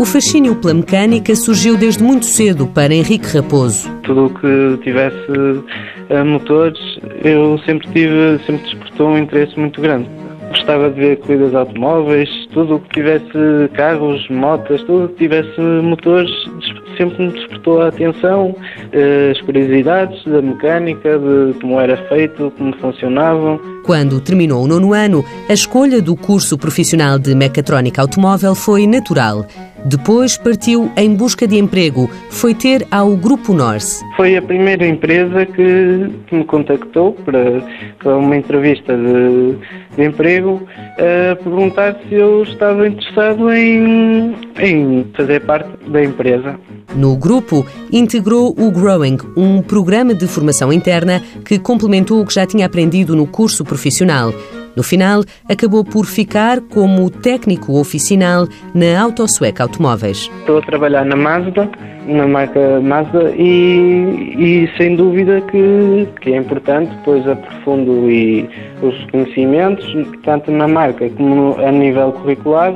[0.00, 3.86] O fascínio pela mecânica surgiu desde muito cedo para Henrique Raposo.
[4.02, 6.80] Tudo o que tivesse uh, motores,
[7.22, 10.08] eu sempre tive, sempre despertou um interesse muito grande.
[10.48, 15.60] Gostava de ver corridas automóveis, tudo o que tivesse carros, motas, tudo o que tivesse
[15.60, 16.30] motores,
[16.96, 18.56] sempre me despertou a atenção,
[18.92, 23.60] eh, as curiosidades da mecânica, de como era feito, como funcionavam.
[23.84, 29.46] Quando terminou o nono ano, a escolha do curso profissional de mecatrónica automóvel foi natural.
[29.84, 32.10] Depois partiu em busca de emprego.
[32.28, 34.04] Foi ter ao Grupo Norse.
[34.16, 37.62] Foi a primeira empresa que, que me contactou para,
[37.98, 39.56] para uma entrevista de,
[39.96, 40.62] de emprego
[40.98, 46.58] a perguntar se eu estava interessado em, em fazer parte da empresa.
[46.94, 52.46] No grupo, integrou o Growing, um programa de formação interna que complementou o que já
[52.46, 54.32] tinha aprendido no curso profissional.
[54.80, 60.30] No final, acabou por ficar como técnico oficinal na Autosuec Automóveis.
[60.38, 61.68] Estou a trabalhar na Mazda,
[62.06, 68.48] na marca Mazda, e, e sem dúvida que, que, é importante, pois aprofundo e
[68.80, 69.84] os conhecimentos,
[70.24, 72.72] tanto na marca como a nível curricular,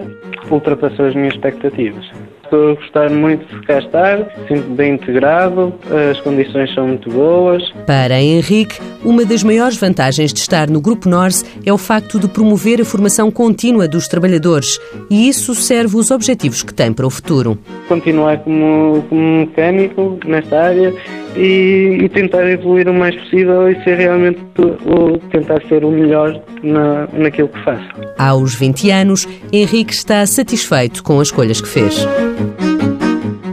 [0.50, 2.05] ultrapassou as minhas expectativas.
[2.45, 5.73] Estou a gostar muito de cá estar, sinto bem integrado,
[6.11, 7.62] as condições são muito boas.
[7.87, 12.28] Para Henrique, uma das maiores vantagens de estar no Grupo Norse é o facto de
[12.28, 14.78] promover a formação contínua dos trabalhadores
[15.11, 17.59] e isso serve os objetivos que tem para o futuro.
[17.89, 20.95] Continuar como, como mecânico nesta área
[21.36, 26.41] e, e, tentar evoluir o mais possível e ser realmente o, tentar ser o melhor
[26.62, 27.88] na, naquilo que faço.
[28.18, 32.06] Aos 20 anos, Henrique está satisfeito com as escolhas que fez.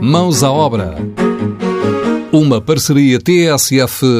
[0.00, 0.96] Mãos à obra.
[2.32, 4.12] Uma parceria TSF-IEFP.